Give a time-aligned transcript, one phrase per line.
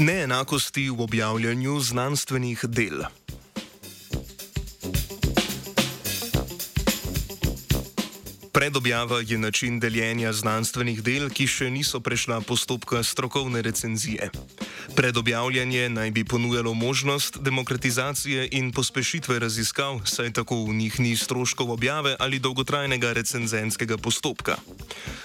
[0.00, 3.02] Neenakosti v objavljanju znanstvenih del.
[8.52, 14.30] Predobjava je način deljenja znanstvenih del, ki še niso prešla postopka strokovne recenzije.
[14.96, 21.70] Predobjavljanje naj bi ponujalo možnost demokratizacije in pospešitve raziskav, saj tako v njih ni stroškov
[21.70, 24.56] objave ali dolgotrajnega recenzenskega postopka.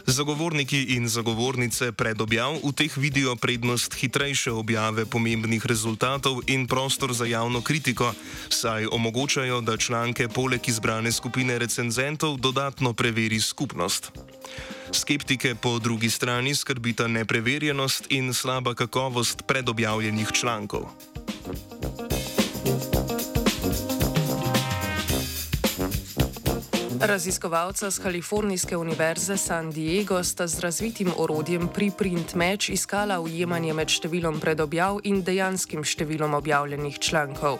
[0.05, 7.25] Zagovorniki in zagovornice predobjav v teh vidijo prednost hitrejše objave pomembnih rezultatov in prostor za
[7.25, 8.13] javno kritiko,
[8.49, 14.11] saj omogočajo, da članke poleg izbrane skupine recenzentov dodatno preveri skupnost.
[14.91, 20.87] Skeptike po drugi strani skrbita nepreverjenost in slaba kakovost predobjavljenih člankov.
[27.01, 33.91] Raziskovalca z Kalifornijske univerze San Diego sta z razvitim orodjem Preprint Match iskala ujemanje med
[33.91, 37.59] številom predobjav in dejanskim številom objavljenih člankov.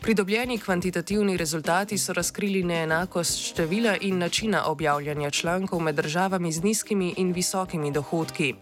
[0.00, 7.14] Pridobljeni kvantitativni rezultati so razkrili neenakost števila in načina objavljanja člankov med državami z nizkimi
[7.16, 8.54] in visokimi dohodki.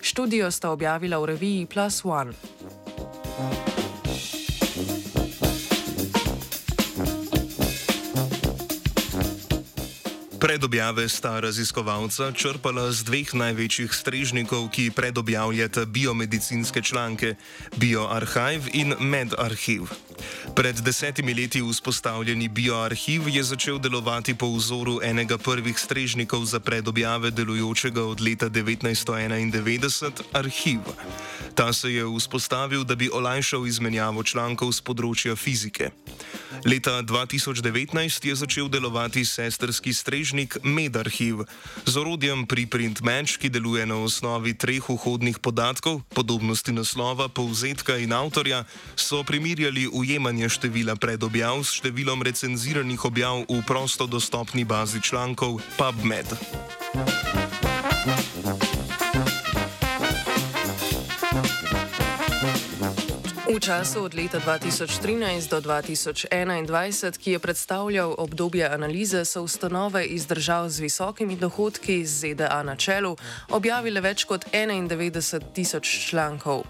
[0.00, 3.73] Študijo sta objavila v reviji Plus One.
[10.44, 17.40] Predobjave sta raziskovalca črpala z dveh največjih strežnikov, ki predobjavljata biomedicinske članke:
[17.80, 19.88] BioArchive in MedArchive.
[20.52, 27.30] Pred desetimi leti vzpostavljeni BioArchive je začel delovati po vzoru enega prvih strežnikov za predobjave
[27.30, 30.92] delujočega od leta 1991 Archive.
[31.54, 35.90] Ta se je vzpostavil, da bi olajšal izmenjavo člankov z področja fizike.
[36.64, 41.46] Leta 2019 je začel delovati sestrski strežnik strežnik MedArchive
[41.86, 48.10] z orodjem Preprint Match, ki deluje na osnovi treh vhodnih podatkov, podobnosti naslova, povzetka in
[48.10, 48.66] avtorja,
[48.98, 56.26] so primerjali ujemanje števila predobjav s številom recenziranih objav v prosto dostopni bazi člankov PubMed.
[63.54, 70.26] V času od leta 2013 do 2021, ki je predstavljal obdobje analize, so ustanove iz
[70.26, 73.14] držav z visokimi dohodki z ZDA na čelu
[73.54, 76.66] objavile več kot 91 tisoč člankov.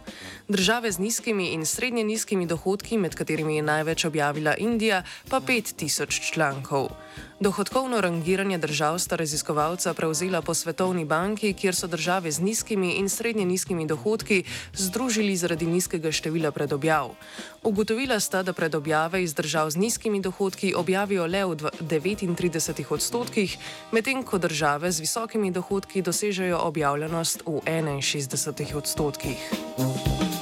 [0.48, 5.72] Države z nizkimi in srednje nizkimi dohodki, med katerimi je največ objavila Indija, pa 5
[5.76, 6.92] tisoč člankov.
[7.40, 13.08] Dohodkovno rangiranje držav sta raziskovalca prevzela po Svetovni banki, kjer so države z nizkimi in
[13.08, 16.50] srednje nizkimi dohodki združili zaradi nizkega števila
[16.84, 17.14] predobjav.
[17.62, 23.56] Ugotovila sta, da predobjave iz držav z nizkimi dohodki objavijo le v 39 odstotkih,
[23.92, 30.33] medtem ko države z visokimi dohodki dosežejo objavljenost v 61 odstotkih.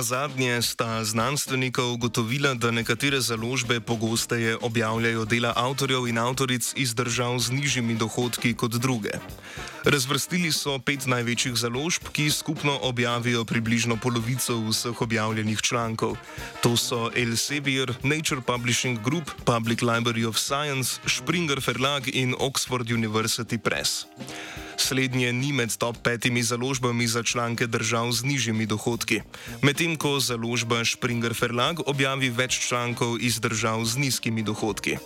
[0.00, 6.94] Na zadnje sta znanstvenika ugotovila, da nekatere založbe pogosteje objavljajo dela avtorjev in avtoric iz
[6.94, 9.10] držav z nižjimi dohodki kot druge.
[9.84, 16.16] Razvrstili so pet največjih založb, ki skupno objavijo približno polovico vseh objavljenih člankov.
[16.62, 23.58] To so Elsevier, Nature Publishing Group, Public Library of Science, Springer Verlag in Oxford University
[23.58, 24.06] Press.
[24.80, 29.20] Slednje ni med top petimi založbami za članke držav z nižjimi dohodki,
[29.62, 34.96] medtem ko založba Springer Verlag objavi več člankov iz držav z nizkimi dohodki.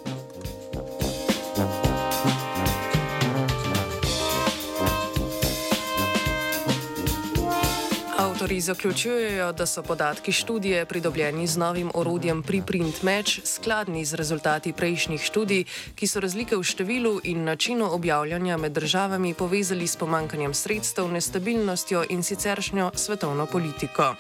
[8.45, 14.73] Avtori zaključujejo, da so podatki študije pridobljeni z novim orodjem Preprint Match skladni z rezultati
[14.73, 20.55] prejšnjih študij, ki so razlike v številu in načinu objavljanja med državami povezali s pomankanjem
[20.55, 24.13] sredstev, nestabilnostjo in siceršnjo svetovno politiko.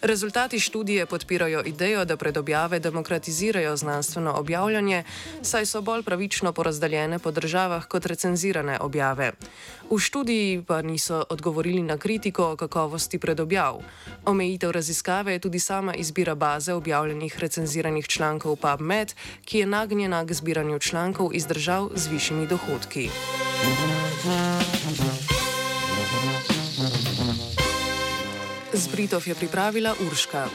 [0.00, 5.04] Rezultati študije podpirajo idejo, da predobjave demokratizirajo znanstveno objavljanje,
[5.42, 9.32] saj so bolj pravično porazdeljene po državah kot recenzirane objave.
[9.90, 13.18] V študiji pa niso odgovorili na kritiko o kakovosti
[13.58, 13.82] predobjav.
[14.24, 19.14] Omejitev raziskave je tudi sama izbira baze objavljenih recenziranih člankov PubMed,
[19.44, 23.08] ki je nagnjena k zbiranju člankov iz držav z višjimi dohodki.
[28.72, 30.46] Z Britov je pripravila Urška.